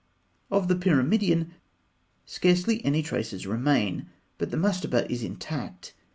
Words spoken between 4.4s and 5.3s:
the mastaba is